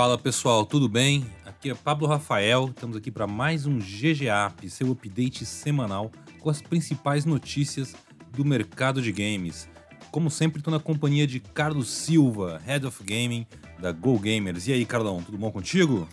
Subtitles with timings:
[0.00, 1.26] Fala pessoal, tudo bem?
[1.44, 6.62] Aqui é Pablo Rafael, estamos aqui para mais um GGAP, seu update semanal com as
[6.62, 7.94] principais notícias
[8.32, 9.68] do mercado de games.
[10.10, 13.46] Como sempre, estou na companhia de Carlos Silva, Head of Gaming
[13.78, 14.68] da Go Gamers.
[14.68, 16.08] E aí, Carlão, tudo bom contigo?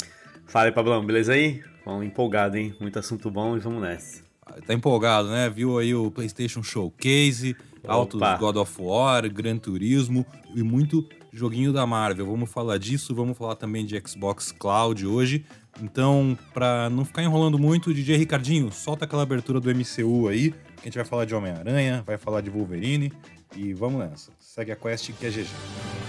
[0.48, 1.64] Fala aí, Pablão, beleza aí?
[1.86, 2.76] Vamos empolgado, hein?
[2.82, 4.22] Muito assunto bom e vamos nessa.
[4.66, 5.50] Tá empolgado, né?
[5.50, 7.56] Viu aí o PlayStation Showcase,
[7.88, 12.26] altos God of War, Gran Turismo e muito joguinho da Marvel.
[12.26, 15.46] Vamos falar disso, vamos falar também de Xbox Cloud hoje.
[15.82, 20.82] Então, para não ficar enrolando muito, DJ Ricardinho, solta aquela abertura do MCU aí, que
[20.82, 23.14] a gente vai falar de Homem-Aranha, vai falar de Wolverine
[23.56, 24.32] e vamos nessa.
[24.40, 26.07] Segue a quest que é GG.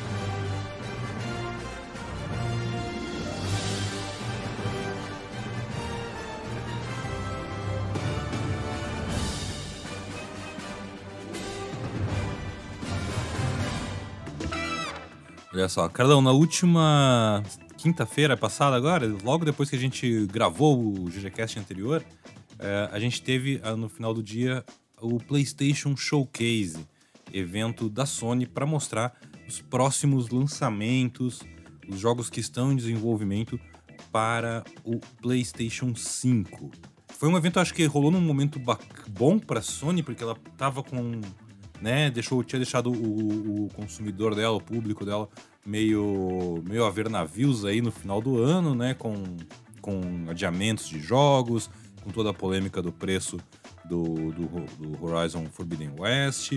[15.59, 17.43] Olha só, Carlão, na última
[17.77, 22.05] quinta-feira passada agora, logo depois que a gente gravou o GGCast anterior,
[22.61, 24.65] é, a gente teve ah, no final do dia
[25.01, 26.87] o PlayStation Showcase,
[27.33, 31.41] evento da Sony para mostrar os próximos lançamentos,
[31.89, 33.59] os jogos que estão em desenvolvimento
[34.13, 36.71] para o PlayStation 5.
[37.09, 38.61] Foi um evento, acho que rolou num momento
[39.09, 41.21] bom para a Sony, porque ela tava com
[41.81, 42.11] né?
[42.11, 45.29] Deixou, tinha deixado o, o, consumidor dela, o público dela,
[45.69, 48.95] meio, meio a ver navios aí no final do ano, né?
[48.95, 49.15] Com,
[49.83, 51.69] com adiamentos de jogos,
[52.03, 53.37] com toda a polêmica do preço
[53.85, 54.47] do, do,
[54.79, 56.53] do Horizon Forbidden West.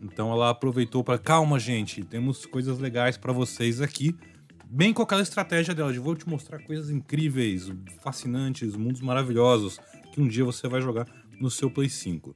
[0.00, 4.16] Então ela aproveitou para calma, gente, temos coisas legais para vocês aqui.
[4.64, 7.70] Bem com aquela estratégia dela de vou te mostrar coisas incríveis,
[8.02, 9.78] fascinantes, mundos maravilhosos
[10.12, 11.06] que um dia você vai jogar
[11.38, 12.32] no seu Play 5.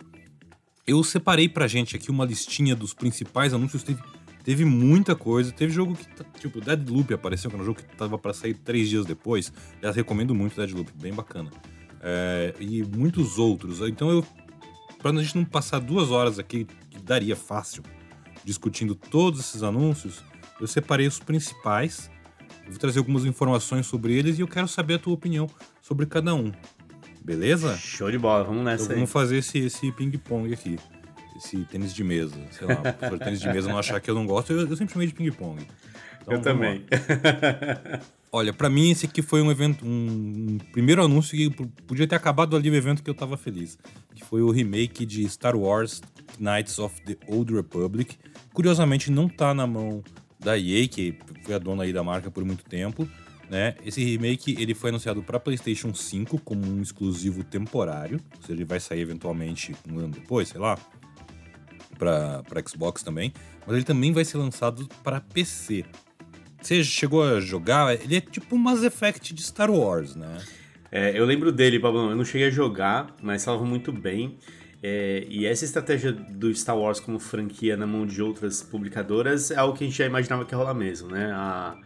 [0.87, 3.83] Eu separei pra gente aqui uma listinha dos principais anúncios.
[3.83, 4.01] Teve,
[4.47, 5.51] teve muita coisa.
[5.51, 6.07] Teve jogo que,
[6.39, 9.53] tipo, Deadloop apareceu, que era um jogo que tava para sair três dias depois.
[9.83, 11.51] Já recomendo muito Deadloop, bem bacana.
[12.01, 13.81] É, e muitos outros.
[13.81, 14.25] Então eu.
[15.03, 17.83] Pra a gente não passar duas horas aqui, que daria fácil,
[18.45, 20.25] discutindo todos esses anúncios,
[20.61, 22.11] eu separei os principais.
[22.67, 25.49] vou trazer algumas informações sobre eles e eu quero saber a tua opinião
[25.83, 26.51] sobre cada um.
[27.23, 27.77] Beleza?
[27.77, 30.77] Show de bola, vamos nessa então, Vamos fazer esse, esse ping-pong aqui.
[31.37, 32.37] Esse tênis de mesa.
[32.51, 34.93] Sei lá, por tênis de mesa não achar que eu não gosto, eu, eu sempre
[34.93, 35.67] chamei de ping-pong.
[36.23, 36.85] Então, eu também.
[38.33, 41.49] Olha, para mim esse aqui foi um evento, um, primeiro anúncio que
[41.87, 43.79] podia ter acabado ali o evento que eu tava feliz.
[44.15, 46.03] Que foi o remake de Star Wars
[46.39, 48.19] Knights of the Old Republic.
[48.53, 50.03] Curiosamente não tá na mão
[50.39, 53.09] da EA, que foi a dona aí da marca por muito tempo.
[53.49, 53.77] Né?
[53.85, 58.65] Esse remake ele foi anunciado para PlayStation 5 como um exclusivo temporário, ou seja, ele
[58.65, 60.77] vai sair eventualmente um ano depois, sei lá,
[61.99, 63.33] para Xbox também,
[63.67, 65.85] mas ele também vai ser lançado para PC.
[66.61, 67.95] Você chegou a jogar?
[67.95, 70.39] Ele é tipo um Mass Effect de Star Wars, né?
[70.91, 72.11] É, eu lembro dele, Pablo.
[72.11, 74.39] Eu não cheguei a jogar, mas falava muito bem.
[74.83, 79.57] É, e essa estratégia do Star Wars como franquia na mão de outras publicadoras é
[79.57, 81.33] algo que a gente já imaginava que ia rolar mesmo, né?
[81.33, 81.77] A,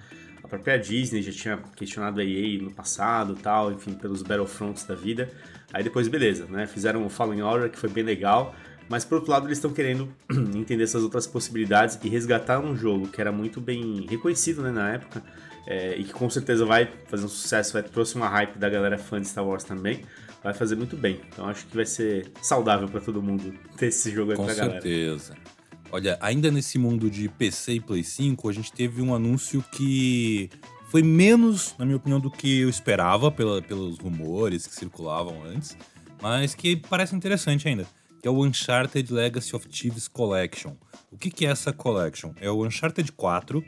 [0.50, 5.30] própria Disney já tinha questionado a EA no passado tal, enfim, pelos Battlefronts da vida.
[5.72, 6.66] Aí depois, beleza, né?
[6.66, 8.54] Fizeram o Fallen Order, que foi bem legal.
[8.90, 10.12] Mas por outro lado, eles estão querendo
[10.52, 14.94] entender essas outras possibilidades e resgatar um jogo que era muito bem reconhecido né, na
[14.94, 15.22] época.
[15.64, 18.98] É, e que com certeza vai fazer um sucesso, vai trouxe uma hype da galera
[18.98, 20.00] fã de Star Wars também.
[20.42, 21.20] Vai fazer muito bem.
[21.28, 24.54] Então acho que vai ser saudável para todo mundo ter esse jogo aí com pra
[24.54, 24.74] certeza.
[24.74, 24.82] galera.
[24.82, 25.36] Com certeza.
[25.92, 30.50] Olha, ainda nesse mundo de PC e Play 5, a gente teve um anúncio que
[30.88, 35.76] foi menos, na minha opinião, do que eu esperava pela, pelos rumores que circulavam antes,
[36.20, 37.86] mas que parece interessante ainda,
[38.20, 40.74] que é o Uncharted Legacy of Thieves Collection.
[41.10, 42.32] O que, que é essa collection?
[42.40, 43.64] É o Uncharted 4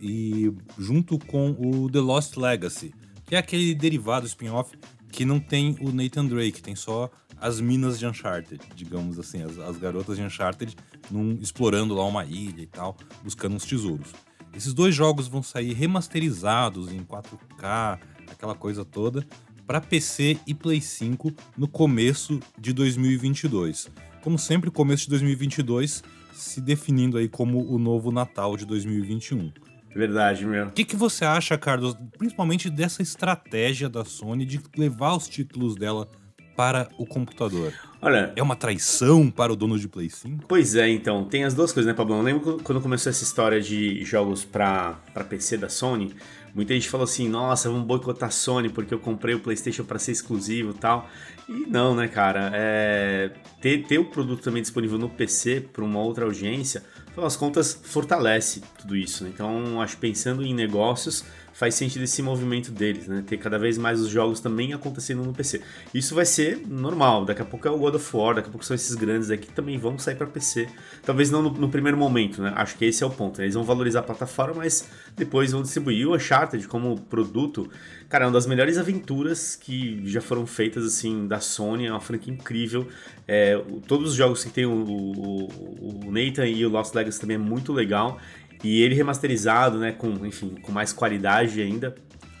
[0.00, 2.94] e junto com o The Lost Legacy,
[3.26, 4.76] que é aquele derivado spin-off
[5.10, 9.58] que não tem o Nathan Drake, tem só as minas de Uncharted, digamos assim, as,
[9.58, 10.76] as garotas de Uncharted
[11.10, 14.12] num, explorando lá uma ilha e tal, buscando uns tesouros.
[14.54, 17.98] Esses dois jogos vão sair remasterizados em 4K,
[18.30, 19.26] aquela coisa toda,
[19.66, 23.90] para PC e Play 5 no começo de 2022.
[24.22, 29.52] Como sempre, começo de 2022 se definindo aí como o novo Natal de 2021.
[29.94, 30.68] Verdade, meu.
[30.68, 35.74] O que, que você acha, Carlos, principalmente dessa estratégia da Sony de levar os títulos
[35.74, 36.08] dela
[36.56, 37.72] para o computador.
[38.00, 38.32] Olha.
[38.34, 40.44] É uma traição para o dono de Play 5?
[40.48, 41.24] Pois é, então.
[41.24, 42.16] Tem as duas coisas, né, Pablo?
[42.16, 46.14] Eu lembro quando começou essa história de jogos para PC da Sony.
[46.54, 49.98] Muita gente falou assim, nossa, vamos boicotar a Sony porque eu comprei o PlayStation para
[49.98, 51.08] ser exclusivo e tal.
[51.48, 52.50] E não, né, cara?
[52.54, 53.30] É...
[53.60, 56.82] Ter, ter o produto também disponível no PC para uma outra audiência,
[57.14, 59.24] pelas contas, fortalece tudo isso.
[59.24, 59.30] Né?
[59.32, 63.22] Então, acho que pensando em negócios, faz sentido esse movimento deles, né?
[63.26, 65.60] Ter cada vez mais os jogos também acontecendo no PC.
[65.92, 67.24] Isso vai ser normal.
[67.24, 69.46] Daqui a pouco é o God of War, daqui a pouco são esses grandes aqui
[69.46, 70.68] que também vão sair para PC.
[71.04, 72.52] Talvez não no, no, primeiro momento, né?
[72.56, 73.40] Acho que esse é o ponto.
[73.42, 76.08] Eles vão valorizar a plataforma, mas depois vão distribuir.
[76.08, 77.70] o Uncharted como produto,
[78.08, 81.86] cara, é uma das melhores aventuras que já foram feitas, assim, da Sony.
[81.86, 82.88] É uma franquia incrível.
[83.28, 87.36] É, todos os jogos que tem o, o, o Nathan e o Lost Legacy também
[87.36, 88.18] é muito legal.
[88.62, 91.94] E ele remasterizado, né, com, enfim, com mais qualidade ainda.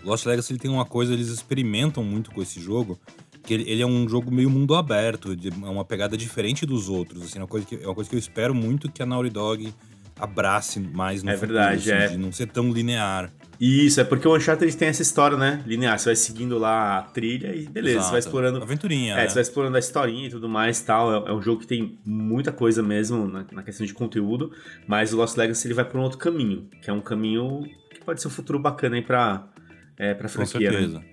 [0.04, 2.98] Lost Legacy ele tem uma coisa, eles experimentam muito com esse jogo,
[3.42, 7.22] que ele, ele é um jogo meio mundo aberto, é uma pegada diferente dos outros,
[7.22, 9.30] assim, é uma coisa que, é uma coisa que eu espero muito que a Naughty
[9.30, 9.74] Dog
[10.18, 12.08] abrace mais no é futuro, verdade, assim, é.
[12.08, 13.32] de não ser tão linear.
[13.60, 15.62] Isso, é porque o Uncharted tem essa história, né?
[15.66, 15.98] Linear.
[15.98, 18.06] Você vai seguindo lá a trilha e beleza, Exato.
[18.06, 18.62] você vai explorando.
[18.62, 19.14] Aventurinha.
[19.14, 19.28] É, né?
[19.28, 21.26] você vai explorando a historinha e tudo mais tal.
[21.26, 24.52] É, é, um jogo que tem muita coisa mesmo na, na, questão de conteúdo,
[24.86, 28.00] mas o Lost Legacy ele vai por um outro caminho, que é um caminho que
[28.04, 29.48] pode ser um futuro bacana aí pra,
[29.96, 30.70] é, pra franquia.
[30.70, 30.98] Com certeza.
[30.98, 31.04] Né?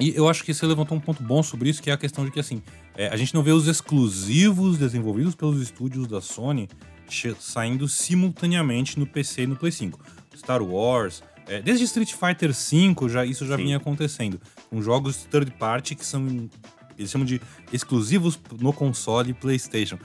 [0.00, 2.24] E eu acho que você levantou um ponto bom sobre isso, que é a questão
[2.24, 2.62] de que, assim,
[2.96, 6.68] é, a gente não vê os exclusivos desenvolvidos pelos estúdios da Sony
[7.38, 10.00] saindo simultaneamente no PC e no Play 5.
[10.40, 13.64] Star Wars, é, desde Street Fighter V já, isso já Sim.
[13.64, 14.40] vinha acontecendo.
[14.68, 16.48] Com jogos third party que são.
[16.96, 17.40] Eles chamam de
[17.72, 19.98] exclusivos no console PlayStation.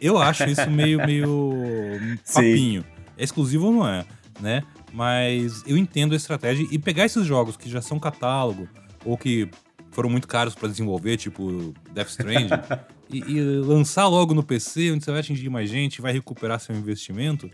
[0.00, 2.82] Eu acho isso meio, meio papinho.
[2.82, 2.84] Sim.
[3.16, 4.04] É exclusivo ou não é,
[4.40, 4.62] né?
[4.92, 8.68] Mas eu entendo a estratégia e pegar esses jogos que já são catálogo
[9.04, 9.48] ou que
[9.90, 12.48] foram muito caros para desenvolver, tipo Death Stranding,
[13.10, 16.74] e, e, lançar logo no PC, onde você vai atingir mais gente, vai recuperar seu
[16.74, 17.48] investimento,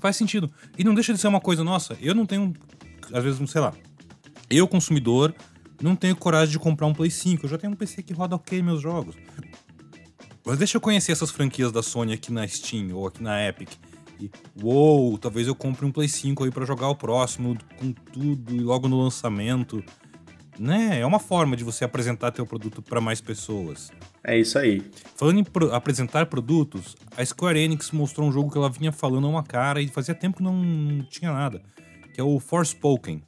[0.00, 0.50] faz sentido.
[0.78, 1.96] E não deixa de ser uma coisa nossa.
[2.00, 2.52] Eu não tenho,
[3.12, 3.72] às vezes, não sei lá.
[4.48, 5.34] Eu, consumidor,
[5.80, 7.44] não tenho coragem de comprar um Play 5.
[7.44, 9.14] Eu já tenho um PC que roda ok meus jogos.
[10.44, 13.70] Mas deixa eu conhecer essas franquias da Sony aqui na Steam ou aqui na Epic.
[14.20, 14.30] E,
[14.62, 18.60] uou, talvez eu compre um Play 5 aí para jogar o próximo com tudo e
[18.60, 19.84] logo no lançamento.
[20.58, 21.00] Né?
[21.00, 23.90] É uma forma de você apresentar teu produto para mais pessoas.
[24.24, 24.82] É isso aí.
[25.14, 29.26] Falando em pro apresentar produtos, a Square Enix mostrou um jogo que ela vinha falando
[29.26, 31.62] a uma cara e fazia tempo que não, não tinha nada,
[32.14, 33.22] que é o Forspoken.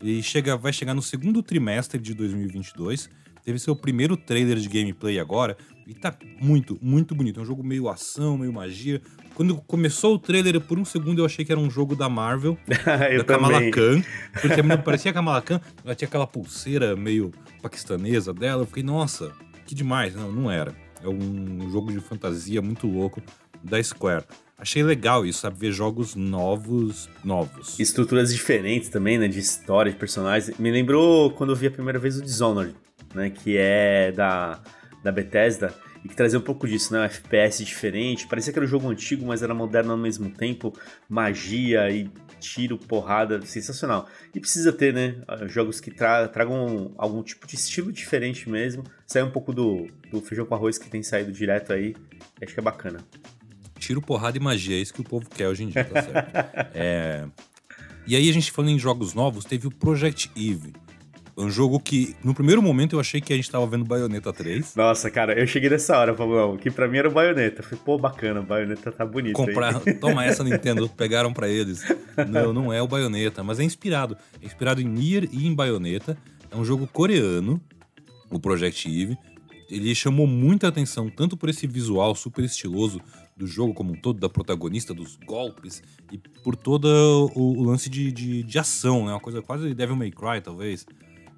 [0.00, 3.08] Ele chega, vai chegar no segundo trimestre de 2022.
[3.44, 7.40] Teve seu primeiro trailer de gameplay agora e tá muito, muito bonito.
[7.40, 9.00] É um jogo meio ação, meio magia.
[9.34, 12.58] Quando começou o trailer, por um segundo eu achei que era um jogo da Marvel,
[12.66, 14.02] da Kamala Khan,
[14.40, 17.32] porque a parecia Kamala Khan, ela tinha aquela pulseira meio
[17.62, 18.62] paquistanesa dela.
[18.62, 19.32] Eu fiquei, nossa,
[19.66, 20.14] que demais.
[20.14, 20.74] Não, não era.
[21.02, 23.22] É um jogo de fantasia muito louco
[23.62, 24.24] da Square.
[24.58, 25.58] Achei legal isso, sabe?
[25.58, 27.80] Ver jogos novos, novos.
[27.80, 29.26] Estruturas diferentes também, né?
[29.26, 30.56] De história, de personagens.
[30.58, 32.74] Me lembrou quando eu vi a primeira vez o Dishonored,
[33.12, 33.30] né?
[33.30, 34.60] Que é da,
[35.02, 37.00] da Bethesda e que trazia um pouco disso, né?
[37.00, 38.26] Um FPS diferente.
[38.26, 40.72] Parecia que era um jogo antigo, mas era moderno ao mesmo tempo.
[41.08, 42.10] Magia e
[42.40, 44.08] tiro, porrada, sensacional.
[44.34, 45.16] E precisa ter, né,
[45.46, 50.20] jogos que tra tragam algum tipo de estilo diferente mesmo, sair um pouco do, do
[50.20, 51.94] feijão com arroz que tem saído direto aí,
[52.42, 52.98] acho que é bacana.
[53.78, 56.70] Tiro, porrada e magia, é isso que o povo quer hoje em dia, tá certo?
[56.74, 57.26] é...
[58.06, 60.72] E aí a gente falando em jogos novos, teve o Project Eve,
[61.36, 64.74] um jogo que, no primeiro momento, eu achei que a gente tava vendo Bayonetta 3.
[64.76, 67.62] Nossa, cara, eu cheguei nessa hora, Pablão, que pra mim era o Bayonetta.
[67.62, 69.34] Falei, pô, bacana, Bayonetta tá bonito.
[69.34, 71.82] Comprar, toma essa, Nintendo, pegaram para eles.
[72.28, 74.16] Não, não é o Bayonetta, mas é inspirado.
[74.42, 76.16] É inspirado em Nier e em Bayonetta.
[76.50, 77.60] É um jogo coreano,
[78.30, 79.16] o Project Eve.
[79.70, 83.00] Ele chamou muita atenção, tanto por esse visual super estiloso
[83.34, 86.86] do jogo como um todo, da protagonista, dos golpes, e por todo
[87.34, 89.12] o, o lance de, de, de, ação, né?
[89.12, 90.84] Uma coisa quase Devil May Cry, talvez.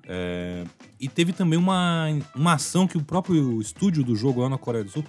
[0.07, 0.65] É,
[1.01, 4.85] e teve também uma, uma ação que o próprio estúdio do jogo lá na Coreia
[4.85, 5.05] do Sul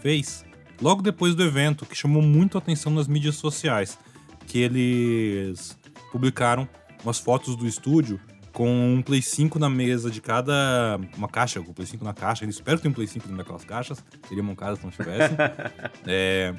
[0.00, 0.44] fez
[0.80, 3.98] logo depois do evento, que chamou muito a atenção nas mídias sociais,
[4.46, 5.76] que eles
[6.10, 6.68] publicaram
[7.02, 8.20] umas fotos do estúdio
[8.58, 10.98] com um Play 5 na mesa de cada.
[11.16, 12.44] Uma caixa, com o Play 5 na caixa.
[12.44, 14.04] Eles esperam ter um Play 5 dentro daquelas caixas.
[14.26, 15.34] Seria mancada se não tivesse.
[16.04, 16.54] é,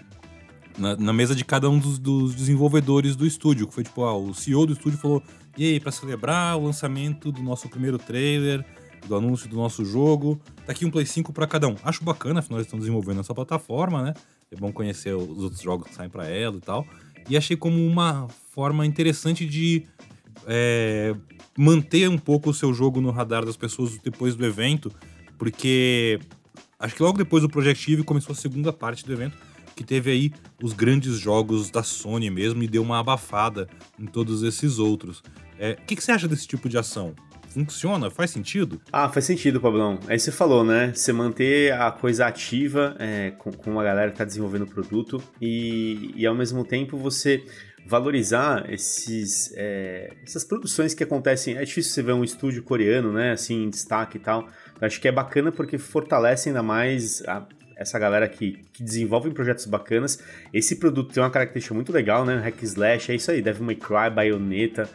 [0.78, 3.68] na, na, mesa de cada um dos, dos, desenvolvedores do estúdio.
[3.68, 5.22] Que foi tipo, ah, o CEO do estúdio falou:
[5.60, 8.66] e aí, para celebrar o lançamento do nosso primeiro trailer,
[9.06, 11.76] do anúncio do nosso jogo, tá aqui um Play 5 para cada um.
[11.84, 14.14] Acho bacana, afinal eles estão desenvolvendo essa plataforma, né?
[14.50, 16.88] É bom conhecer os outros jogos que saem para ela e tal.
[17.30, 19.86] E achei como uma forma interessante de
[20.48, 21.14] é,
[21.58, 24.90] manter um pouco o seu jogo no radar das pessoas depois do evento,
[25.38, 26.22] porque
[26.80, 29.38] acho que logo depois do Project Eve começou a segunda parte do evento,
[29.76, 30.32] que teve aí
[30.64, 33.68] os grandes jogos da Sony mesmo e deu uma abafada
[34.00, 35.22] em todos esses outros.
[35.60, 37.14] É, o que, que você acha desse tipo de ação?
[37.50, 38.10] Funciona?
[38.10, 38.80] Faz sentido?
[38.92, 40.00] Ah, faz sentido, Pablão.
[40.08, 40.94] Aí você falou, né?
[40.94, 45.22] Você manter a coisa ativa é, com, com a galera que tá desenvolvendo o produto
[45.42, 47.44] e, e ao mesmo tempo você
[47.86, 51.58] valorizar esses, é, essas produções que acontecem.
[51.58, 53.32] É difícil você ver um estúdio coreano, né?
[53.32, 54.48] Assim, em destaque e tal.
[54.80, 59.32] Eu acho que é bacana porque fortalece ainda mais a, essa galera que, que desenvolve
[59.32, 60.20] projetos bacanas.
[60.54, 62.38] Esse produto tem uma característica muito legal, né?
[62.38, 64.88] Hack Slash, é isso aí, Devil May Cry, Bayonetta.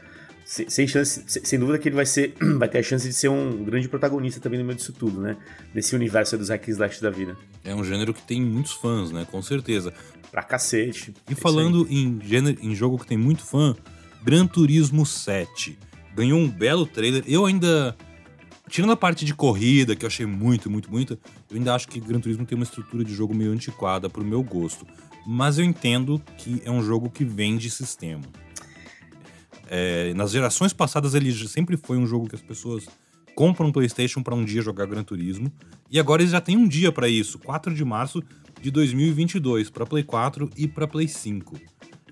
[0.45, 3.65] Sem, chance, sem dúvida que ele vai ser, vai ter a chance de ser um
[3.65, 5.37] grande protagonista também no meio disso tudo, né?
[5.75, 7.37] Nesse universo dos hack slash da vida.
[7.65, 9.27] É um gênero que tem muitos fãs, né?
[9.31, 9.93] Com certeza.
[10.31, 11.15] Pra cacete.
[11.29, 13.75] E é falando em, gênero, em jogo que tem muito fã,
[14.23, 15.79] Gran Turismo 7
[16.15, 17.25] ganhou um belo trailer.
[17.27, 17.97] Eu ainda
[18.69, 21.19] Tirando a parte de corrida, que eu achei muito, muito, muito,
[21.51, 24.43] eu ainda acho que Gran Turismo tem uma estrutura de jogo meio antiquada pro meu
[24.43, 24.87] gosto.
[25.27, 28.23] Mas eu entendo que é um jogo que vende sistema.
[29.69, 32.87] É, nas gerações passadas ele sempre foi um jogo que as pessoas
[33.35, 35.53] compram um PlayStation para um dia jogar Gran Turismo.
[35.91, 38.23] E agora eles já têm um dia para isso, 4 de março
[38.61, 41.57] de 2022, para Play 4 e para Play 5.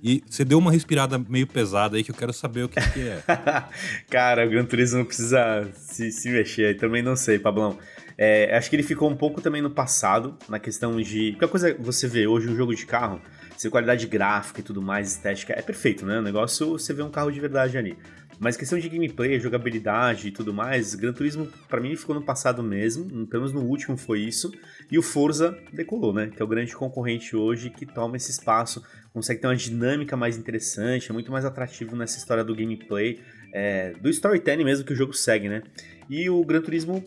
[0.03, 3.01] E você deu uma respirada meio pesada aí que eu quero saber o que, que
[3.01, 3.23] é.
[4.11, 7.79] Cara, o Gran Turismo não precisa se, se mexer, também não sei, Pablão.
[8.19, 11.31] É, acho que ele ficou um pouco também no passado, na questão de.
[11.33, 13.21] Porque a coisa que você vê hoje um jogo de carro,
[13.63, 16.19] se qualidade gráfica e tudo mais, estética, é perfeito, né?
[16.19, 17.97] O negócio você vê um carro de verdade ali.
[18.41, 22.61] Mas questão de gameplay, jogabilidade e tudo mais, Gran Turismo para mim ficou no passado
[22.61, 24.53] mesmo, pelo menos no último foi isso.
[24.91, 26.27] E o Forza decolou, né?
[26.35, 30.37] Que é o grande concorrente hoje que toma esse espaço, consegue ter uma dinâmica mais
[30.37, 33.21] interessante, é muito mais atrativo nessa história do gameplay,
[33.55, 35.63] é, do storytelling mesmo que o jogo segue, né?
[36.11, 37.01] E o Gran Turismo,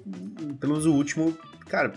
[0.57, 1.91] pelo menos o último, cara,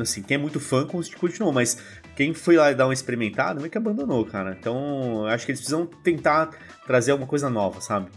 [0.00, 1.80] assim, quem é muito fã continuou, mas
[2.16, 4.56] quem foi lá dar uma experimentada meio que abandonou, cara.
[4.58, 6.50] Então, acho que eles precisam tentar
[6.86, 8.10] trazer alguma coisa nova, sabe?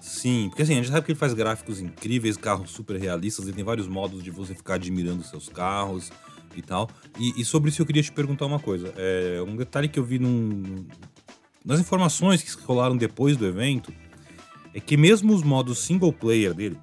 [0.00, 3.54] Sim, porque assim, a gente sabe que ele faz gráficos incríveis, carros super realistas, ele
[3.54, 6.12] tem vários modos de você ficar admirando seus carros
[6.54, 6.90] e tal.
[7.18, 8.92] E, e sobre isso eu queria te perguntar uma coisa.
[8.96, 10.86] É, um detalhe que eu vi num,
[11.64, 13.92] nas informações que rolaram depois do evento
[14.74, 16.76] é que mesmo os modos single player dele,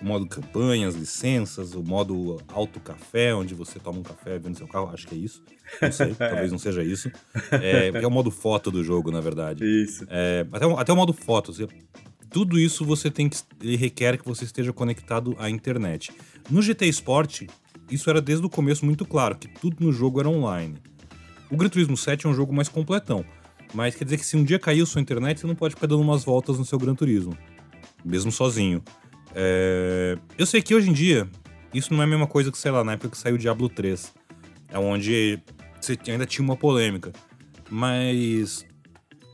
[0.00, 4.56] o modo campanha, as licenças, o modo alto café, onde você toma um café vendo
[4.56, 5.42] seu carro, acho que é isso.
[5.80, 7.10] Não sei, talvez não seja isso.
[7.50, 9.64] É, é o modo foto do jogo, na verdade.
[9.64, 10.06] Isso.
[10.08, 11.52] É, até, até o modo foto.
[11.52, 11.66] Você
[12.30, 16.12] tudo isso você tem que ele requer que você esteja conectado à internet.
[16.50, 17.44] No GT Sport,
[17.90, 20.76] isso era desde o começo muito claro, que tudo no jogo era online.
[21.50, 23.24] O Gran Turismo 7 é um jogo mais completão,
[23.72, 26.02] mas quer dizer que se um dia caiu sua internet, você não pode ficar dando
[26.02, 27.36] umas voltas no seu Gran Turismo,
[28.04, 28.82] mesmo sozinho.
[29.34, 30.18] É...
[30.38, 31.28] Eu sei que hoje em dia,
[31.72, 33.68] isso não é a mesma coisa que, sei lá, na época que saiu o Diablo
[33.68, 34.14] 3,
[34.68, 35.40] é onde
[35.80, 37.12] você ainda tinha uma polêmica,
[37.70, 38.66] mas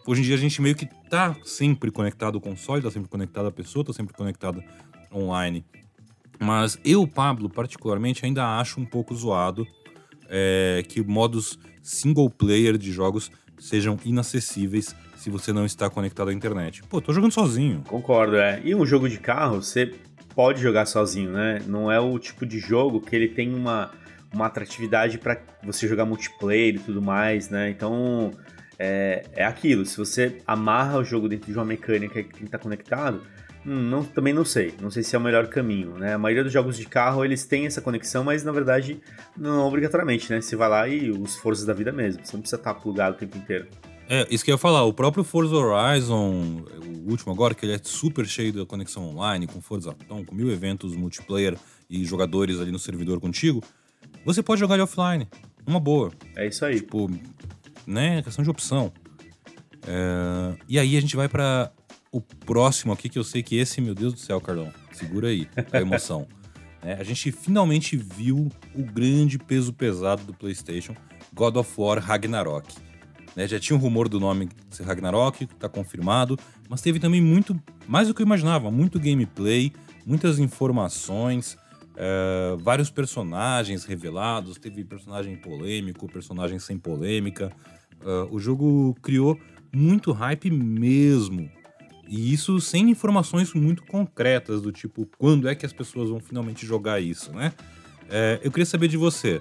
[0.06, 3.46] hoje em dia a gente meio que tá sempre conectado ao console, tá sempre conectado
[3.46, 4.62] à pessoa, tá sempre conectado
[5.12, 5.64] online.
[6.38, 9.66] Mas eu, Pablo, particularmente, ainda acho um pouco zoado
[10.28, 16.32] é, que modos single player de jogos sejam inacessíveis se você não está conectado à
[16.32, 16.82] internet.
[16.82, 17.84] Pô, tô jogando sozinho.
[17.86, 18.60] Concordo, é.
[18.64, 19.94] E um jogo de carro, você
[20.34, 21.62] pode jogar sozinho, né?
[21.64, 23.92] Não é o tipo de jogo que ele tem uma,
[24.34, 27.70] uma atratividade para você jogar multiplayer e tudo mais, né?
[27.70, 28.32] Então,
[28.76, 29.86] é, é aquilo.
[29.86, 33.22] Se você amarra o jogo dentro de uma mecânica que está conectado,
[33.64, 34.74] hum, não, também não sei.
[34.80, 36.14] Não sei se é o melhor caminho, né?
[36.14, 39.00] A maioria dos jogos de carro, eles têm essa conexão, mas na verdade
[39.36, 40.40] não obrigatoriamente, né?
[40.40, 42.26] Você vai lá e os forças da vida mesmo.
[42.26, 43.68] Você não precisa estar plugado o tempo inteiro.
[44.14, 44.84] É, isso que eu ia falar.
[44.84, 46.66] O próprio Forza Horizon,
[47.06, 50.34] o último agora, que ele é super cheio da conexão online, com Forza Tom, com
[50.34, 51.56] mil eventos multiplayer
[51.88, 53.64] e jogadores ali no servidor contigo,
[54.22, 55.26] você pode jogar ele offline.
[55.66, 56.12] Uma boa.
[56.36, 56.74] É isso aí.
[56.74, 57.10] Tipo,
[57.86, 58.18] né?
[58.18, 58.92] É questão de opção.
[59.86, 60.58] É...
[60.68, 61.72] E aí a gente vai para
[62.12, 65.48] o próximo aqui, que eu sei que esse, meu Deus do céu, Carlão, segura aí
[65.72, 66.28] a emoção.
[66.84, 70.94] é, a gente finalmente viu o grande peso pesado do PlayStation,
[71.32, 72.91] God of War Ragnarok.
[73.34, 74.48] Né, já tinha um rumor do nome
[74.84, 77.58] Ragnarok, tá confirmado, mas teve também muito,
[77.88, 79.72] mais do que eu imaginava, muito gameplay,
[80.04, 81.56] muitas informações,
[81.96, 87.52] é, vários personagens revelados, teve personagem polêmico, personagem sem polêmica.
[88.00, 89.38] Uh, o jogo criou
[89.72, 91.48] muito hype mesmo.
[92.08, 96.66] E isso sem informações muito concretas, do tipo, quando é que as pessoas vão finalmente
[96.66, 97.52] jogar isso, né?
[98.10, 99.40] É, eu queria saber de você.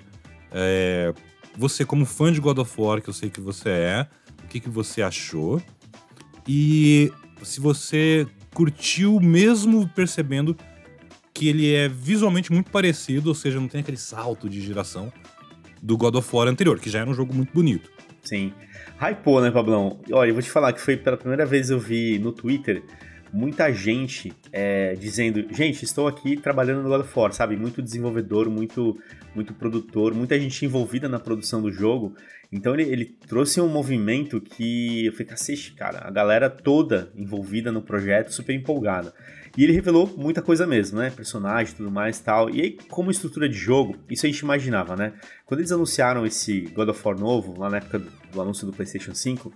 [0.52, 1.14] É,
[1.58, 4.08] você, como fã de God of War, que eu sei que você é,
[4.44, 5.62] o que, que você achou?
[6.48, 7.12] E
[7.44, 10.56] se você curtiu, mesmo percebendo
[11.34, 15.12] que ele é visualmente muito parecido, ou seja, não tem aquele salto de geração,
[15.82, 17.90] do God of War anterior, que já era um jogo muito bonito.
[18.24, 18.54] Sim.
[19.00, 20.00] Hypou, né, Pablão?
[20.12, 22.84] Olha, eu vou te falar que foi pela primeira vez eu vi no Twitter
[23.34, 27.56] muita gente é, dizendo, gente, estou aqui trabalhando no God of War, sabe?
[27.56, 28.98] Muito desenvolvedor, muito,
[29.34, 32.16] muito produtor, muita gente envolvida na produção do jogo.
[32.52, 37.72] Então ele, ele trouxe um movimento que eu falei, cacete, cara, a galera toda envolvida
[37.72, 39.14] no projeto, super empolgada.
[39.58, 41.10] E ele revelou muita coisa mesmo, né?
[41.10, 42.50] Personagem tudo mais tal.
[42.50, 45.14] E aí, como estrutura de jogo, isso a gente imaginava, né?
[45.46, 48.72] Quando eles anunciaram esse God of War novo, lá na época do, do anúncio do
[48.72, 49.54] PlayStation 5,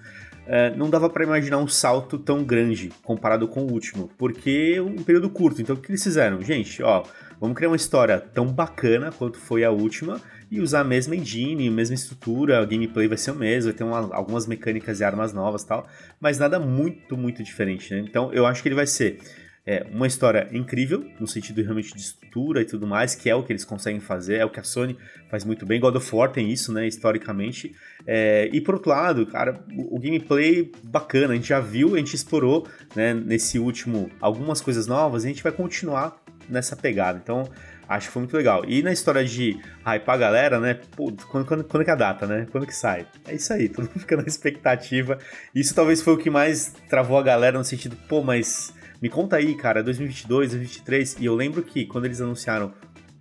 [0.47, 4.81] é, não dava para imaginar um salto tão grande comparado com o último, porque é
[4.81, 5.61] um período curto.
[5.61, 6.41] Então o que eles fizeram?
[6.41, 7.03] Gente, ó,
[7.39, 10.21] vamos criar uma história tão bacana quanto foi a última
[10.51, 13.77] e usar a mesma engine, a mesma estrutura, o gameplay vai ser o mesmo, vai
[13.77, 15.87] ter uma, algumas mecânicas e armas novas tal,
[16.19, 18.05] mas nada muito, muito diferente, né?
[18.07, 19.19] Então eu acho que ele vai ser
[19.65, 23.41] é, uma história incrível, no sentido realmente de estrutura e tudo mais, que é o
[23.41, 24.95] que eles conseguem fazer, é o que a Sony
[25.29, 25.79] faz muito bem.
[25.79, 27.75] God of War tem isso, né, historicamente.
[28.05, 31.97] É, e por outro lado, cara, o, o, gameplay bacana, a gente já viu, a
[31.97, 37.19] gente explorou, né, nesse último, algumas coisas novas, e a gente vai continuar nessa pegada.
[37.21, 37.49] Então,
[37.89, 38.63] acho que foi muito legal.
[38.67, 40.79] E na história de hypar a galera, né?
[40.95, 42.47] Pô, quando, quando, quando é que a data, né?
[42.51, 43.07] Quando que sai?
[43.27, 45.17] É isso aí, todo mundo fica na expectativa.
[45.55, 48.71] Isso talvez foi o que mais travou a galera no sentido, pô, mas
[49.01, 51.17] me conta aí, cara, 2022, 2023.
[51.19, 52.73] E eu lembro que quando eles anunciaram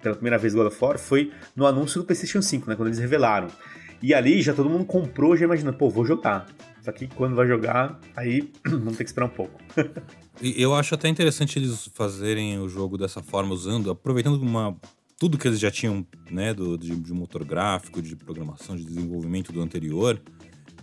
[0.03, 2.77] pela primeira vez God of War foi no anúncio do PlayStation 5, né?
[2.77, 3.49] Quando eles revelaram.
[4.03, 6.47] E ali já todo mundo comprou, já imaginando, pô, vou jogar.
[6.83, 9.59] Só que quando vai jogar, aí vamos ter que esperar um pouco.
[10.43, 14.77] eu acho até interessante eles fazerem o jogo dessa forma, usando, aproveitando uma,
[15.19, 19.53] tudo que eles já tinham, né, do, de, de motor gráfico, de programação, de desenvolvimento
[19.53, 20.21] do anterior.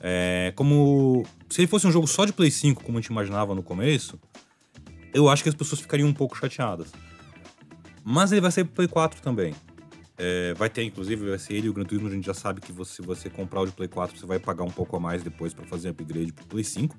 [0.01, 3.53] É, como se ele fosse um jogo só de Play 5, como a gente imaginava
[3.53, 4.19] no começo,
[5.13, 6.91] eu acho que as pessoas ficariam um pouco chateadas.
[8.03, 9.53] Mas ele vai sair pro Play 4 também.
[10.17, 12.07] É, vai ter, inclusive, vai ser ele o Gran Turismo.
[12.07, 14.39] A gente já sabe que você, se você comprar o de Play 4, você vai
[14.39, 16.95] pagar um pouco a mais depois para fazer upgrade pro Play 5.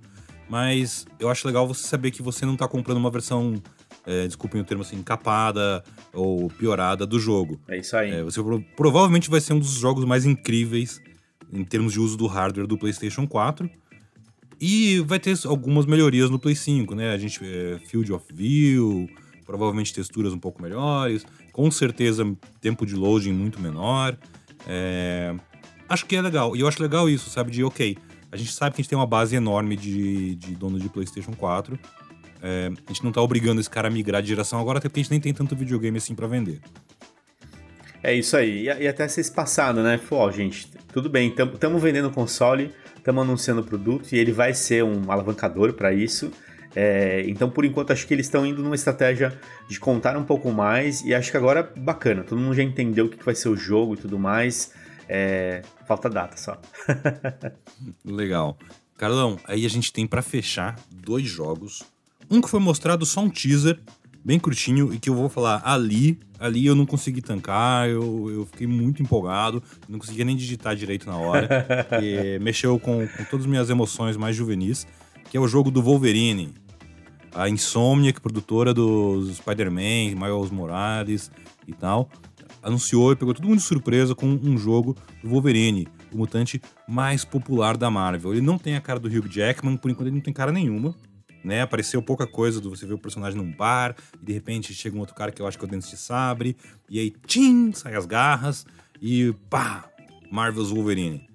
[0.49, 3.63] Mas eu acho legal você saber que você não tá comprando uma versão,
[4.05, 7.61] é, desculpem o termo assim, encapada ou piorada do jogo.
[7.69, 8.11] É isso aí.
[8.11, 8.41] É, você
[8.77, 11.01] provavelmente vai ser um dos jogos mais incríveis
[11.53, 13.71] em termos de uso do hardware do PlayStation 4.
[14.65, 17.13] E vai ter algumas melhorias no Play 5, né?
[17.13, 19.11] A gente é, Field of View,
[19.45, 22.25] provavelmente texturas um pouco melhores, com certeza
[22.61, 24.17] tempo de loading muito menor.
[24.69, 25.35] É,
[25.89, 26.55] acho que é legal.
[26.55, 27.51] E eu acho legal isso, sabe?
[27.51, 27.99] De ok,
[28.31, 31.33] a gente sabe que a gente tem uma base enorme de, de dono de PlayStation
[31.33, 31.77] 4.
[32.41, 35.01] É, a gente não tá obrigando esse cara a migrar de geração agora, até porque
[35.01, 36.61] a gente nem tem tanto videogame assim para vender.
[38.01, 38.67] É isso aí.
[38.67, 39.99] E, até ser espaçado, né?
[40.09, 42.71] Pô, gente, tudo bem, estamos vendendo console,
[43.03, 46.31] estamos anunciando o produto e ele vai ser um alavancador para isso.
[46.75, 49.39] É, então, por enquanto, acho que eles estão indo numa estratégia
[49.69, 52.23] de contar um pouco mais e acho que agora bacana.
[52.23, 54.73] Todo mundo já entendeu o que vai ser o jogo e tudo mais.
[55.09, 56.59] É, falta data só.
[58.05, 58.57] Legal.
[58.97, 61.83] Carlão, aí a gente tem para fechar dois jogos.
[62.31, 63.79] Um que foi mostrado só um teaser,
[64.25, 66.19] bem curtinho, e que eu vou falar ali.
[66.39, 71.07] Ali eu não consegui tancar, eu, eu fiquei muito empolgado, não conseguia nem digitar direito
[71.07, 71.49] na hora.
[72.43, 74.85] mexeu com, com todas as minhas emoções mais juvenis,
[75.31, 76.53] que é o jogo do Wolverine
[77.35, 81.31] a Insomniac, produtora dos Spider-Man, Miles Morales
[81.67, 82.09] e tal,
[82.63, 87.25] anunciou e pegou todo mundo de surpresa com um jogo do Wolverine, o mutante mais
[87.25, 88.33] popular da Marvel.
[88.33, 90.95] Ele não tem a cara do Hugh Jackman, por enquanto ele não tem cara nenhuma.
[91.45, 94.97] Né, apareceu pouca coisa do você ver o personagem num bar, e de repente chega
[94.97, 96.57] um outro cara que eu acho que é o Dente de Sabre,
[96.89, 98.65] e aí, tchim, sai as garras,
[99.01, 99.91] e pá,
[100.31, 101.29] Marvel's Wolverine.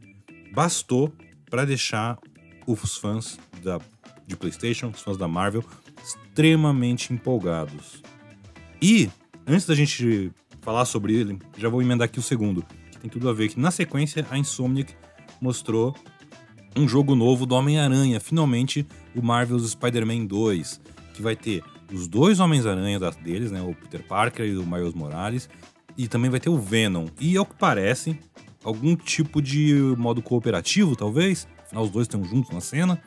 [0.53, 1.13] Bastou
[1.49, 2.17] para deixar
[2.65, 3.79] os fãs da,
[4.25, 5.63] de PlayStation, os fãs da Marvel,
[6.01, 8.01] extremamente empolgados.
[8.81, 9.09] E,
[9.45, 13.29] antes da gente falar sobre ele, já vou emendar aqui o segundo, que tem tudo
[13.29, 14.93] a ver que na sequência a Insomniac
[15.41, 15.95] mostrou
[16.75, 20.79] um jogo novo do Homem-Aranha, finalmente o Marvel's Spider-Man 2,
[21.13, 25.49] que vai ter os dois Homens-Aranha deles, né, o Peter Parker e o Miles Morales,
[25.97, 27.07] e também vai ter o Venom.
[27.19, 28.19] E ao que parece,
[28.63, 33.01] algum tipo de modo cooperativo, talvez, afinal os dois estão juntos na cena.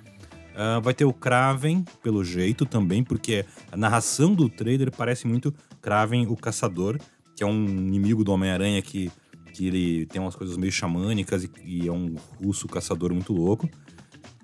[0.50, 5.54] Uh, vai ter o Kraven, pelo jeito também, porque a narração do trailer parece muito
[5.80, 6.98] Kraven, o Caçador,
[7.36, 9.10] que é um inimigo do Homem-Aranha que,
[9.60, 13.68] que ele tem umas coisas meio xamânicas e, e é um russo caçador muito louco.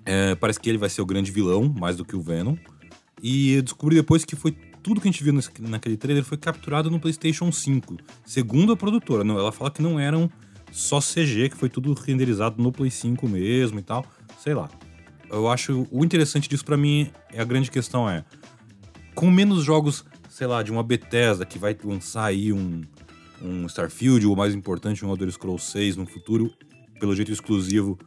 [0.05, 2.55] É, parece que ele vai ser o grande vilão, mais do que o Venom.
[3.23, 4.51] E eu descobri depois que foi
[4.83, 7.97] tudo que a gente viu nesse, naquele trailer foi capturado no PlayStation 5.
[8.23, 10.29] Segundo a produtora, não, ela fala que não eram
[10.71, 14.05] só CG, que foi tudo renderizado no Play 5 mesmo e tal.
[14.37, 14.69] Sei lá
[15.29, 18.23] eu acho o interessante disso para mim é a grande questão é
[19.13, 22.81] com menos jogos, sei lá, de uma Bethesda que vai lançar aí um
[23.41, 26.53] um Starfield, ou mais importante, um Elder Scrolls 6 no futuro,
[26.99, 27.97] pelo jeito exclusivo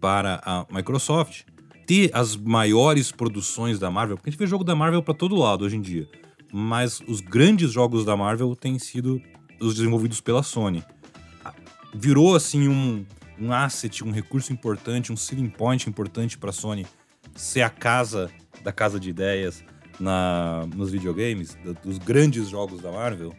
[0.00, 1.42] para a Microsoft.
[1.86, 5.34] Ter as maiores produções da Marvel, porque a gente vê jogo da Marvel para todo
[5.34, 6.06] lado hoje em dia,
[6.52, 9.22] mas os grandes jogos da Marvel têm sido
[9.60, 10.84] os desenvolvidos pela Sony.
[11.94, 13.06] Virou assim um,
[13.40, 16.86] um asset, um recurso importante, um selling point importante para a Sony
[17.34, 18.30] ser a casa
[18.62, 19.64] da casa de ideias
[19.98, 23.34] na, nos videogames, dos grandes jogos da Marvel?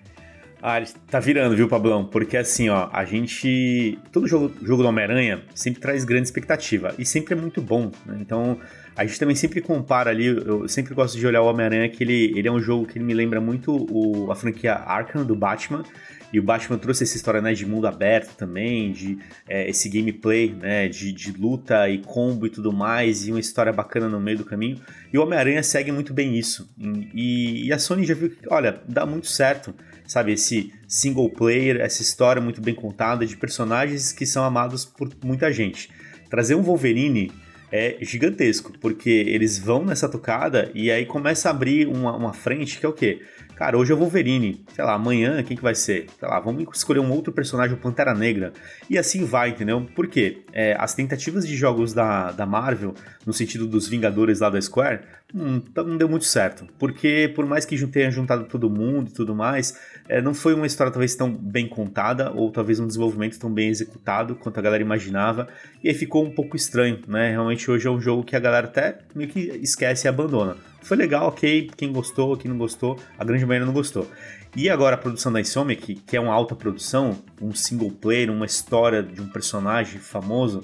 [0.61, 2.03] Ah, tá virando, viu, Pablão?
[2.05, 3.97] Porque assim, ó, a gente.
[4.11, 6.93] Todo jogo, jogo do Homem-Aranha sempre traz grande expectativa.
[6.99, 7.91] E sempre é muito bom.
[8.05, 8.17] Né?
[8.19, 8.59] Então,
[8.95, 10.25] a gente também sempre compara ali.
[10.25, 13.13] Eu sempre gosto de olhar o Homem-Aranha, que ele, ele é um jogo que me
[13.13, 15.83] lembra muito o, a franquia Arkham do Batman.
[16.31, 19.17] E o Batman trouxe essa história né, de mundo aberto também, de
[19.47, 23.73] é, esse gameplay né, de, de, luta e combo e tudo mais, e uma história
[23.73, 24.79] bacana no meio do caminho.
[25.11, 26.69] E o Homem-Aranha segue muito bem isso.
[27.13, 29.73] E, e, a Sony já viu que, olha, dá muito certo,
[30.09, 30.33] sabe?
[30.33, 35.53] Esse single player, essa história muito bem contada de personagens que são amados por muita
[35.53, 35.89] gente.
[36.29, 37.31] Trazer um Wolverine
[37.71, 42.79] é gigantesco, porque eles vão nessa tocada e aí começa a abrir uma, uma frente
[42.79, 43.21] que é o quê?
[43.55, 44.63] Cara, hoje é o Wolverine.
[44.73, 46.07] Sei lá, amanhã quem que vai ser?
[46.17, 48.51] Sei lá, vamos escolher um outro personagem, o Pantera Negra.
[48.89, 49.85] E assim vai, entendeu?
[49.93, 50.41] Por quê?
[50.51, 52.95] É, as tentativas de jogos da, da Marvel,
[53.25, 55.01] no sentido dos Vingadores lá da Square,
[55.33, 56.65] hum, não deu muito certo.
[56.77, 60.67] Porque por mais que tenha juntado todo mundo e tudo mais, é, não foi uma
[60.67, 64.83] história talvez tão bem contada, ou talvez um desenvolvimento tão bem executado quanto a galera
[64.83, 65.47] imaginava.
[65.83, 67.31] E aí ficou um pouco estranho, né?
[67.31, 70.55] Realmente hoje é um jogo que a galera até meio que esquece e abandona.
[70.81, 71.69] Foi legal, ok.
[71.75, 74.09] Quem gostou, quem não gostou, a grande maioria não gostou.
[74.55, 78.45] E agora a produção da Insomniac, que é uma alta produção, um single player, uma
[78.45, 80.63] história de um personagem famoso,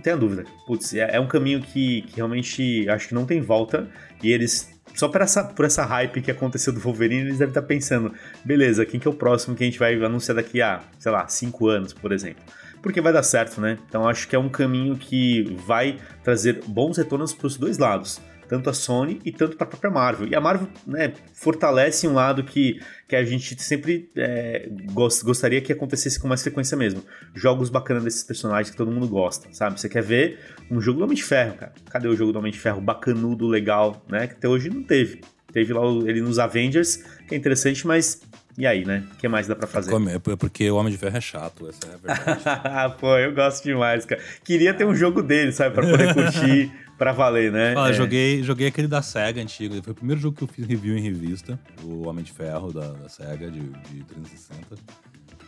[0.00, 0.44] não tenha dúvida.
[0.66, 3.88] Putz, é, é um caminho que, que realmente acho que não tem volta.
[4.22, 7.62] E eles só por essa, por essa hype que aconteceu do Wolverine, eles devem estar
[7.62, 8.12] pensando:
[8.44, 11.28] beleza, quem que é o próximo que a gente vai anunciar daqui a, sei lá,
[11.28, 12.42] 5 anos, por exemplo.
[12.82, 13.78] Porque vai dar certo, né?
[13.86, 18.20] Então acho que é um caminho que vai trazer bons retornos para os dois lados
[18.50, 20.26] tanto a Sony e tanto para a própria Marvel.
[20.26, 25.60] E a Marvel né, fortalece um lado que, que a gente sempre é, gost, gostaria
[25.60, 27.00] que acontecesse com mais frequência mesmo.
[27.32, 29.80] Jogos bacanas desses personagens que todo mundo gosta, sabe?
[29.80, 31.72] Você quer ver um jogo do Homem de Ferro, cara.
[31.90, 34.26] Cadê o jogo do Homem de Ferro bacanudo, legal, né?
[34.26, 35.20] Que até hoje não teve.
[35.52, 36.96] Teve lá ele nos Avengers,
[37.28, 38.20] que é interessante, mas
[38.58, 39.04] e aí, né?
[39.12, 39.92] O que mais dá pra fazer?
[39.94, 42.94] É porque o Homem de Ferro é chato, essa é a verdade.
[43.00, 44.20] Pô, eu gosto demais, cara.
[44.44, 45.74] Queria ter um jogo dele, sabe?
[45.74, 47.74] Pra poder curtir pra valer, né?
[47.74, 47.92] Fala, é.
[47.92, 49.80] joguei, joguei aquele da SEGA antigo.
[49.82, 51.58] Foi o primeiro jogo que eu fiz review em revista.
[51.82, 54.76] O Homem de Ferro da, da SEGA de, de 360.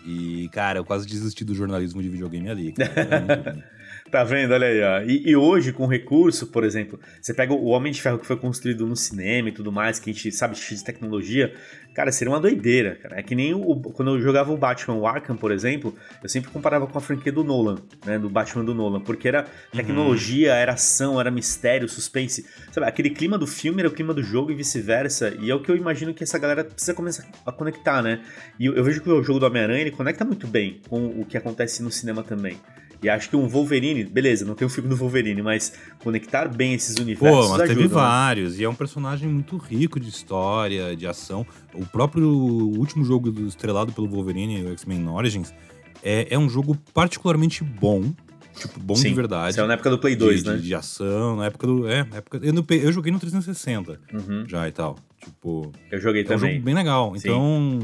[0.06, 2.72] E, cara, eu quase desisti do jornalismo de videogame ali.
[2.72, 3.62] Cara.
[4.12, 4.52] Tá vendo?
[4.52, 5.00] Olha aí, ó.
[5.10, 8.36] E, e, hoje, com recurso, por exemplo, você pega o Homem de Ferro que foi
[8.36, 11.54] construído no cinema e tudo mais, que a gente sabe de tecnologia,
[11.94, 13.18] cara, seria uma doideira, cara.
[13.18, 16.50] É que nem o, quando eu jogava o Batman o Arkham, por exemplo, eu sempre
[16.50, 18.18] comparava com a franquia do Nolan, né?
[18.18, 19.78] Do Batman do Nolan, porque era uhum.
[19.78, 20.58] tecnologia, uhum.
[20.58, 22.44] era ação, era mistério, suspense.
[22.70, 25.34] Sabe, aquele clima do filme era o clima do jogo e vice-versa.
[25.40, 28.20] E é o que eu imagino que essa galera precisa começar a conectar, né?
[28.60, 31.24] E eu, eu vejo que o jogo do Homem-Aranha ele conecta muito bem com o
[31.24, 32.60] que acontece no cinema também.
[33.02, 36.72] E acho que um Wolverine, beleza, não tem um filme do Wolverine, mas conectar bem
[36.72, 37.46] esses universos.
[37.46, 37.88] Pô, mas ajuda, teve né?
[37.88, 41.44] vários, e é um personagem muito rico de história, de ação.
[41.74, 45.52] O próprio último jogo estrelado pelo Wolverine, o X-Men Origins,
[46.00, 48.12] é, é um jogo particularmente bom.
[48.56, 49.50] Tipo, bom Sim, de verdade.
[49.50, 50.56] Isso é na época do Play 2, de, né?
[50.56, 51.88] De, de, ação, na época do.
[51.88, 52.38] É, na época.
[52.40, 54.44] Eu, eu joguei no 360 uhum.
[54.46, 54.96] já e tal.
[55.18, 55.72] Tipo.
[55.90, 56.50] Eu joguei é também.
[56.50, 57.12] um jogo bem legal.
[57.16, 57.28] Sim.
[57.28, 57.80] Então.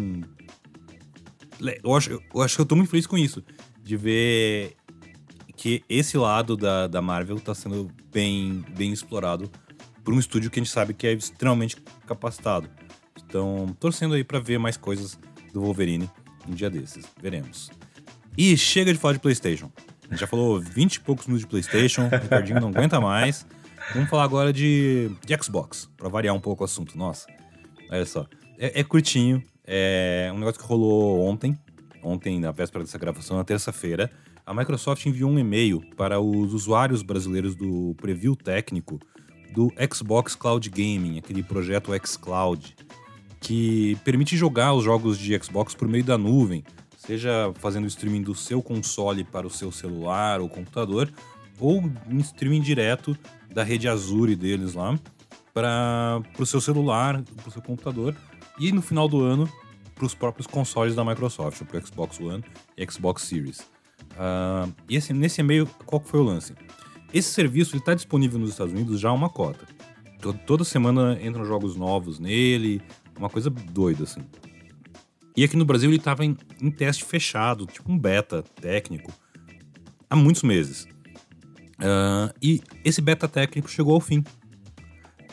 [1.82, 3.42] Eu acho, eu acho que eu tô muito feliz com isso.
[3.82, 4.77] De ver
[5.58, 9.50] que esse lado da, da Marvel está sendo bem, bem explorado
[10.04, 12.70] por um estúdio que a gente sabe que é extremamente capacitado.
[13.26, 15.18] Então, torcendo aí para ver mais coisas
[15.52, 16.08] do Wolverine
[16.48, 17.04] um dia desses.
[17.20, 17.70] Veremos.
[18.36, 19.70] E chega de falar de PlayStation.
[20.04, 23.44] A gente já falou 20 e poucos minutos de PlayStation, o Ricardinho não aguenta mais.
[23.92, 26.96] Vamos falar agora de, de Xbox, para variar um pouco o assunto.
[26.96, 27.26] Nossa,
[27.90, 28.26] olha só.
[28.56, 31.58] É, é curtinho, é um negócio que rolou ontem,
[32.00, 34.10] ontem, na véspera dessa gravação, na terça-feira
[34.48, 38.98] a Microsoft enviou um e-mail para os usuários brasileiros do preview técnico
[39.52, 42.74] do Xbox Cloud Gaming, aquele projeto xCloud,
[43.40, 46.64] que permite jogar os jogos de Xbox por meio da nuvem,
[46.96, 51.12] seja fazendo streaming do seu console para o seu celular ou computador,
[51.60, 53.14] ou um streaming direto
[53.52, 54.98] da rede Azure deles lá
[55.52, 58.16] para o seu celular, para o seu computador,
[58.58, 59.46] e no final do ano
[59.94, 62.42] para os próprios consoles da Microsoft, para o Xbox One
[62.78, 63.77] e Xbox Series.
[64.12, 66.54] Uh, e assim, nesse e-mail, qual foi o lance?
[67.12, 69.66] Esse serviço está disponível nos Estados Unidos já há uma cota.
[70.46, 72.82] Toda semana entram jogos novos nele,
[73.16, 74.20] uma coisa doida assim.
[75.36, 79.12] E aqui no Brasil ele estava em, em, teste fechado, tipo um beta técnico,
[80.10, 80.84] há muitos meses.
[81.78, 84.24] Uh, e esse beta técnico chegou ao fim.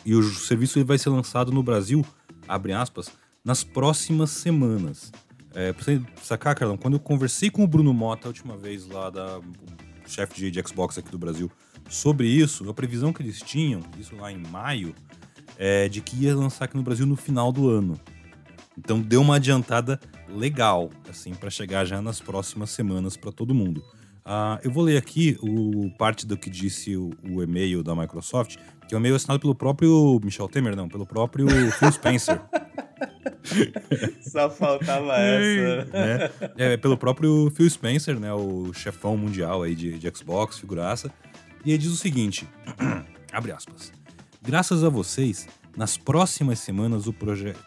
[0.06, 2.06] E o serviço vai ser lançado no Brasil,
[2.47, 3.10] abre aspas,
[3.43, 5.12] nas próximas semanas.
[5.55, 8.85] É, pra você sacar, Carlão, quando eu conversei com o Bruno Mota a última vez
[8.87, 9.39] lá, da
[10.05, 11.49] chefe de, Xbox aqui do Brasil,
[11.89, 14.93] sobre isso, a previsão que eles tinham, isso lá em maio,
[15.57, 17.97] é de que ia lançar aqui no Brasil no final do ano.
[18.77, 23.81] Então deu uma adiantada legal, assim, para chegar já nas próximas semanas para todo mundo.
[24.25, 28.57] Uh, eu vou ler aqui o parte do que disse o, o, e-mail da Microsoft,
[28.87, 32.41] que é um e-mail assinado pelo próprio Michel Temer, não, pelo próprio Phil Spencer.
[34.21, 35.86] Só faltava essa.
[35.86, 36.29] Né?
[36.58, 41.12] É, pelo próprio Phil Spencer, né, o chefão mundial aí de, de Xbox, figuraça.
[41.63, 42.47] E ele diz o seguinte,
[43.31, 43.91] abre aspas,
[44.41, 47.60] graças a vocês, nas próximas semanas o projeto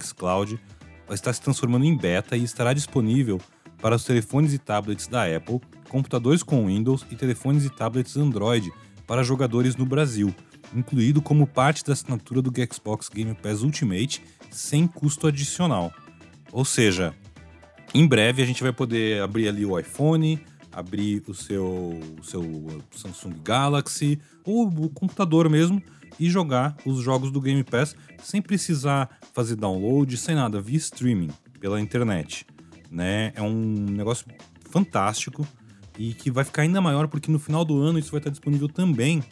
[0.00, 0.58] xCloud
[1.06, 3.40] vai estar se transformando em beta e estará disponível
[3.80, 8.72] para os telefones e tablets da Apple, computadores com Windows e telefones e tablets Android
[9.06, 10.34] para jogadores no Brasil,
[10.74, 15.92] incluído como parte da assinatura do Xbox Game Pass Ultimate sem custo adicional.
[16.52, 17.14] Ou seja,
[17.94, 20.40] em breve a gente vai poder abrir ali o iPhone,
[20.72, 25.82] abrir o seu, o seu Samsung Galaxy ou o computador mesmo
[26.18, 31.30] e jogar os jogos do Game Pass sem precisar fazer download, sem nada, via streaming
[31.60, 32.46] pela internet.
[32.90, 33.32] Né?
[33.34, 34.26] É um negócio
[34.70, 35.46] fantástico
[35.98, 38.68] e que vai ficar ainda maior porque no final do ano isso vai estar disponível
[38.68, 39.22] também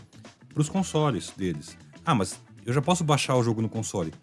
[0.55, 1.77] para os consoles deles.
[2.07, 4.15] Ah, mas eu já posso baixar o jogo no console.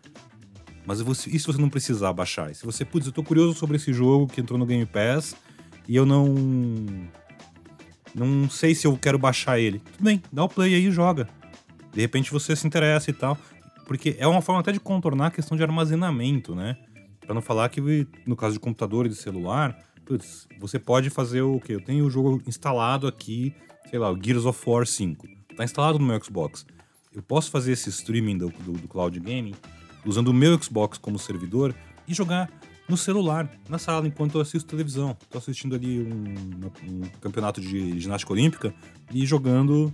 [0.85, 2.49] Mas e se você não precisar baixar?
[2.49, 5.35] E se você, putz, eu tô curioso sobre esse jogo que entrou no Game Pass
[5.87, 6.33] e eu não.
[8.15, 9.79] Não sei se eu quero baixar ele.
[9.79, 11.29] Tudo bem, dá o play aí e joga.
[11.93, 13.37] De repente você se interessa e tal.
[13.85, 16.77] Porque é uma forma até de contornar a questão de armazenamento, né?
[17.19, 21.41] Para não falar que no caso de computador e de celular, putz, você pode fazer
[21.41, 21.75] o quê?
[21.75, 23.53] Eu tenho o jogo instalado aqui,
[23.89, 25.40] sei lá, o Gears of War 5.
[25.61, 26.65] Tá instalado no meu Xbox.
[27.13, 29.53] Eu posso fazer esse streaming do, do, do cloud gaming
[30.03, 31.75] usando o meu Xbox como servidor
[32.07, 32.49] e jogar
[32.89, 35.15] no celular, na sala, enquanto eu assisto televisão.
[35.21, 38.73] Estou assistindo ali um, um, campeonato de ginástica olímpica
[39.13, 39.93] e jogando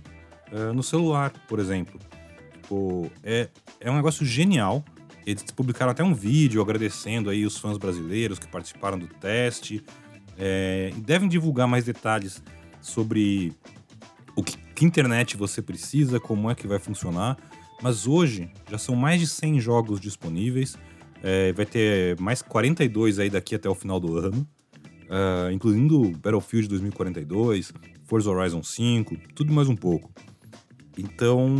[0.50, 2.00] uh, no celular, por exemplo.
[2.54, 4.82] Tipo, é, é um negócio genial.
[5.26, 9.84] Eles publicaram até um vídeo agradecendo aí os fãs brasileiros que participaram do teste.
[10.38, 12.42] É, devem divulgar mais detalhes
[12.80, 13.52] sobre
[14.34, 17.36] o que, que internet você precisa, como é que vai funcionar.
[17.82, 20.76] Mas hoje já são mais de 100 jogos disponíveis.
[21.20, 24.46] É, vai ter mais 42 aí daqui até o final do ano.
[25.08, 27.72] Uh, incluindo Battlefield 2042,
[28.04, 30.12] Forza Horizon 5, tudo mais um pouco.
[30.96, 31.56] Então,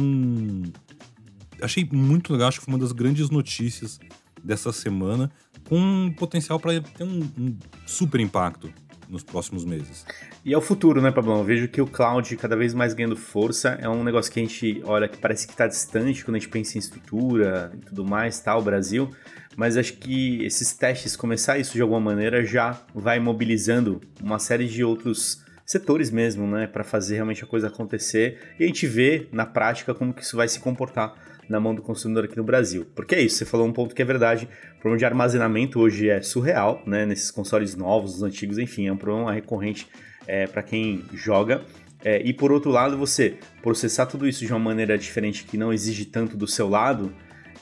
[1.61, 3.99] achei muito legal, acho que foi uma das grandes notícias
[4.45, 5.29] dessa semana,
[5.67, 8.73] com potencial para ter um, um super impacto
[9.09, 10.05] nos próximos meses.
[10.45, 11.39] E é o futuro, né, Pablão?
[11.39, 13.79] Eu vejo que o cloud cada vez mais ganhando força.
[13.81, 16.49] É um negócio que a gente olha que parece que está distante quando a gente
[16.49, 19.11] pensa em estrutura e tudo mais, tal, tá, Brasil.
[19.57, 24.69] Mas acho que esses testes, começar isso de alguma maneira, já vai mobilizando uma série
[24.69, 28.39] de outros setores mesmo, né, para fazer realmente a coisa acontecer.
[28.59, 31.15] E a gente vê na prática como que isso vai se comportar
[31.49, 32.87] na mão do consumidor aqui no Brasil.
[32.95, 34.49] Porque é isso, você falou um ponto que é verdade.
[34.77, 37.07] O problema de armazenamento hoje é surreal, né?
[37.07, 39.87] Nesses consoles novos, os antigos, enfim, é um problema recorrente
[40.27, 41.63] é, para quem joga.
[42.05, 45.73] É, e por outro lado, você processar tudo isso de uma maneira diferente que não
[45.73, 47.13] exige tanto do seu lado,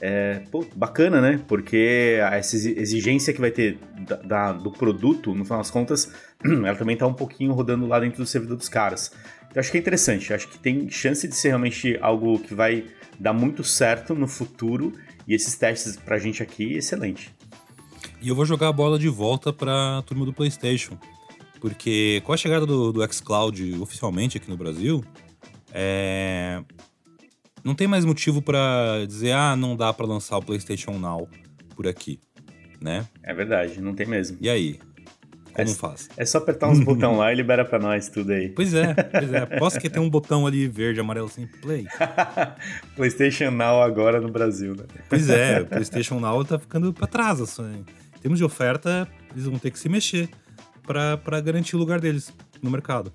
[0.00, 1.40] é pô, bacana, né?
[1.48, 6.12] Porque essa exigência que vai ter da, da, do produto, no final das contas,
[6.44, 9.10] ela também está um pouquinho rodando lá dentro do servidor dos caras.
[9.50, 12.84] Então acho que é interessante, acho que tem chance de ser realmente algo que vai
[13.18, 14.92] dar muito certo no futuro
[15.26, 17.34] e esses testes pra gente aqui, excelente.
[18.20, 20.98] E eu vou jogar a bola de volta pra turma do PlayStation.
[21.60, 25.04] Porque com a chegada do, do xCloud oficialmente aqui no Brasil,
[25.72, 26.62] é...
[27.64, 31.28] não tem mais motivo para dizer, ah, não dá para lançar o PlayStation Now
[31.74, 32.20] por aqui,
[32.80, 33.06] né?
[33.22, 34.38] É verdade, não tem mesmo.
[34.40, 34.78] E aí?
[35.56, 36.08] Como é, faz?
[36.16, 38.50] É só apertar uns botões lá e libera pra nós tudo aí.
[38.50, 39.46] Pois é, pois é.
[39.58, 41.86] Posso que tem um botão ali verde, amarelo assim, play.
[42.94, 44.84] PlayStation Now agora no Brasil, né?
[45.08, 47.40] Pois é, o PlayStation Now tá ficando pra trás.
[47.40, 47.84] Assim.
[48.16, 50.28] Em termos de oferta, eles vão ter que se mexer
[50.86, 53.12] para garantir o lugar deles no mercado.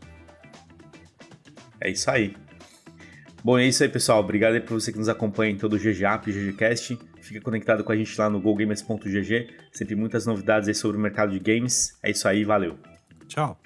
[1.80, 2.36] É isso aí.
[3.44, 4.20] Bom, é isso aí, pessoal.
[4.20, 6.98] Obrigado aí por você que nos acompanha em todo o GGAP e GGCast.
[7.32, 9.48] Fica conectado com a gente lá no gogamers.gg.
[9.72, 11.98] Sempre muitas novidades aí sobre o mercado de games.
[12.04, 12.78] É isso aí, valeu.
[13.26, 13.58] Tchau.